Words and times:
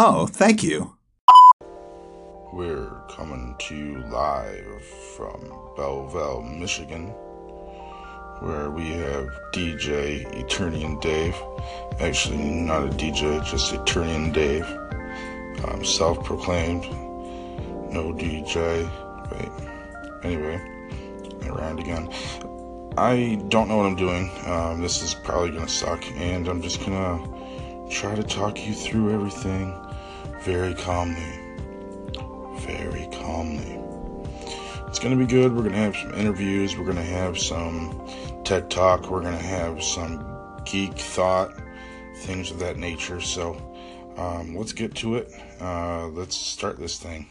Oh, 0.00 0.28
thank 0.28 0.62
you. 0.62 0.94
We're 2.52 2.88
coming 3.10 3.56
to 3.58 3.74
you 3.74 3.98
live 4.04 4.84
from 5.16 5.40
Belleville, 5.76 6.44
Michigan, 6.56 7.08
where 8.38 8.70
we 8.70 8.90
have 8.90 9.26
DJ 9.52 10.24
Eternian 10.40 11.00
Dave. 11.00 11.34
Actually, 11.98 12.36
not 12.38 12.86
a 12.86 12.90
DJ, 12.90 13.44
just 13.44 13.72
Eternian 13.74 14.32
Dave. 14.32 14.64
Um, 15.64 15.84
Self 15.84 16.22
proclaimed. 16.24 16.84
No 17.92 18.12
DJ. 18.12 18.88
Wait. 19.32 19.50
Anyway, 20.22 20.60
around 21.50 21.80
again. 21.80 22.08
I 22.96 23.42
don't 23.48 23.66
know 23.66 23.78
what 23.78 23.86
I'm 23.86 23.96
doing. 23.96 24.30
Um, 24.46 24.80
this 24.80 25.02
is 25.02 25.12
probably 25.12 25.50
gonna 25.50 25.68
suck, 25.68 26.04
and 26.12 26.46
I'm 26.46 26.62
just 26.62 26.86
gonna 26.86 27.18
try 27.90 28.14
to 28.14 28.22
talk 28.22 28.64
you 28.64 28.74
through 28.74 29.12
everything 29.12 29.74
very 30.42 30.74
calmly. 30.74 31.40
Very 32.60 33.08
calmly. 33.12 33.78
It's 34.88 34.98
gonna 34.98 35.16
be 35.16 35.26
good. 35.26 35.54
We're 35.54 35.64
gonna 35.64 35.76
have 35.76 35.96
some 35.96 36.14
interviews. 36.14 36.76
We're 36.76 36.86
gonna 36.86 37.02
have 37.02 37.38
some 37.38 38.08
TED 38.44 38.70
Talk. 38.70 39.10
We're 39.10 39.22
gonna 39.22 39.36
have 39.36 39.82
some 39.82 40.24
geek 40.64 40.98
thought, 40.98 41.52
things 42.18 42.50
of 42.50 42.58
that 42.60 42.78
nature. 42.78 43.20
So 43.20 43.54
um, 44.16 44.56
let's 44.56 44.72
get 44.72 44.94
to 44.96 45.16
it. 45.16 45.30
Uh, 45.60 46.08
let's 46.08 46.36
start 46.36 46.78
this 46.78 46.98
thing. 46.98 47.28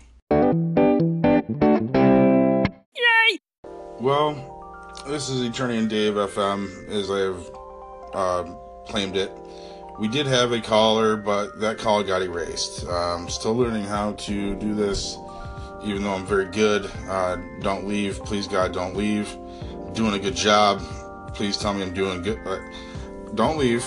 Yay! 2.95 3.39
Well, 3.99 4.93
this 5.07 5.29
is 5.29 5.41
Eternian 5.49 5.87
Dave 5.87 6.13
FM, 6.13 6.89
as 6.89 7.09
I 7.09 7.19
have 7.19 7.51
uh, 8.13 8.43
claimed 8.85 9.17
it. 9.17 9.31
We 9.99 10.07
did 10.07 10.27
have 10.27 10.51
a 10.51 10.61
caller, 10.61 11.17
but 11.17 11.59
that 11.59 11.79
call 11.79 12.03
got 12.03 12.21
erased. 12.21 12.87
Um, 12.87 13.27
still 13.29 13.55
learning 13.55 13.85
how 13.85 14.13
to 14.13 14.55
do 14.55 14.75
this, 14.75 15.17
even 15.83 16.03
though 16.03 16.13
I'm 16.13 16.25
very 16.25 16.45
good. 16.45 16.91
Uh, 17.07 17.37
don't 17.61 17.87
leave, 17.87 18.23
please 18.23 18.47
God, 18.47 18.73
don't 18.73 18.95
leave. 18.95 19.35
I'm 19.73 19.93
doing 19.93 20.13
a 20.13 20.19
good 20.19 20.35
job. 20.35 20.81
Please 21.33 21.57
tell 21.57 21.73
me 21.73 21.81
I'm 21.81 21.93
doing 21.93 22.21
good. 22.21 22.39
But 22.43 22.61
don't 23.33 23.57
leave. 23.57 23.83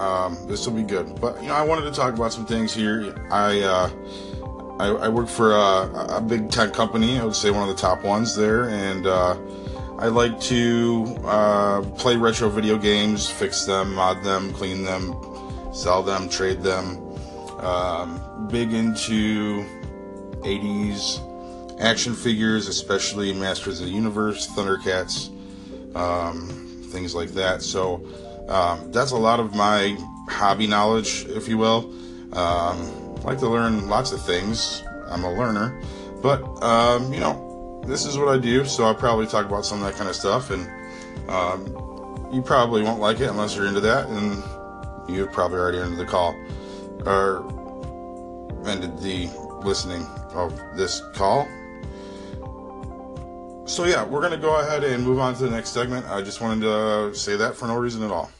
Um, 0.00 0.38
this 0.46 0.66
will 0.66 0.74
be 0.74 0.82
good. 0.82 1.20
But 1.20 1.40
you 1.42 1.48
know, 1.48 1.54
I 1.54 1.62
wanted 1.62 1.82
to 1.82 1.92
talk 1.92 2.14
about 2.14 2.32
some 2.32 2.46
things 2.46 2.72
here. 2.72 3.14
I 3.30 3.60
uh, 3.60 3.90
I, 4.78 4.86
I 4.88 5.08
work 5.08 5.28
for 5.28 5.52
a, 5.52 6.16
a 6.16 6.20
big 6.20 6.50
tech 6.50 6.72
company. 6.72 7.18
I 7.18 7.24
would 7.24 7.36
say 7.36 7.50
one 7.50 7.68
of 7.68 7.68
the 7.68 7.80
top 7.80 8.02
ones 8.04 8.34
there, 8.34 8.70
and 8.70 9.06
uh, 9.06 9.36
I 9.98 10.06
like 10.06 10.40
to 10.42 11.16
uh, 11.24 11.82
play 11.98 12.16
retro 12.16 12.48
video 12.48 12.78
games, 12.78 13.28
fix 13.28 13.64
them, 13.64 13.94
mod 13.94 14.24
them, 14.24 14.52
clean 14.54 14.82
them, 14.82 15.12
sell 15.72 16.02
them, 16.02 16.28
trade 16.28 16.62
them. 16.62 16.98
Um, 17.60 18.48
big 18.50 18.72
into 18.72 19.64
80s 20.40 21.80
action 21.80 22.14
figures, 22.14 22.68
especially 22.68 23.32
Masters 23.32 23.80
of 23.80 23.86
the 23.86 23.92
Universe, 23.92 24.48
Thundercats, 24.48 25.30
um, 25.96 26.48
things 26.90 27.14
like 27.14 27.30
that. 27.30 27.62
So 27.62 28.04
um, 28.48 28.90
that's 28.92 29.12
a 29.12 29.16
lot 29.16 29.40
of 29.40 29.54
my 29.54 29.96
hobby 30.28 30.66
knowledge, 30.66 31.24
if 31.28 31.48
you 31.48 31.58
will. 31.58 31.92
Um, 32.32 33.16
like 33.22 33.38
to 33.38 33.48
learn 33.48 33.88
lots 33.88 34.12
of 34.12 34.24
things. 34.24 34.82
I'm 35.08 35.24
a 35.24 35.32
learner, 35.32 35.78
but 36.22 36.42
um, 36.62 37.12
you 37.12 37.20
know 37.20 37.82
this 37.86 38.06
is 38.06 38.16
what 38.16 38.28
I 38.28 38.38
do, 38.38 38.64
so 38.64 38.84
I'll 38.84 38.94
probably 38.94 39.26
talk 39.26 39.46
about 39.46 39.66
some 39.66 39.82
of 39.82 39.84
that 39.84 39.94
kind 39.94 40.08
of 40.08 40.16
stuff, 40.16 40.50
and 40.50 40.68
um, 41.28 41.66
you 42.32 42.40
probably 42.42 42.82
won't 42.82 43.00
like 43.00 43.20
it 43.20 43.28
unless 43.28 43.54
you're 43.54 43.66
into 43.66 43.80
that, 43.80 44.08
and 44.08 44.42
you've 45.12 45.32
probably 45.32 45.58
already 45.58 45.78
ended 45.78 45.98
the 45.98 46.06
call 46.06 46.34
or 47.06 47.44
ended 48.66 48.98
the 48.98 49.28
listening 49.64 50.06
of 50.34 50.58
this 50.76 51.02
call. 51.14 51.46
So 53.66 53.84
yeah, 53.84 54.04
we're 54.04 54.20
gonna 54.20 54.36
go 54.36 54.60
ahead 54.60 54.84
and 54.84 55.04
move 55.04 55.18
on 55.18 55.34
to 55.34 55.44
the 55.44 55.50
next 55.50 55.70
segment. 55.70 56.06
I 56.06 56.20
just 56.22 56.40
wanted 56.40 56.62
to 56.62 57.14
say 57.14 57.36
that 57.36 57.56
for 57.56 57.66
no 57.66 57.76
reason 57.76 58.02
at 58.02 58.10
all. 58.10 58.30